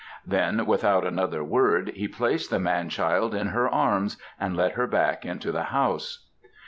[0.25, 4.87] Then without another word he placed the man child in her arms and led her
[4.87, 6.25] back into the house.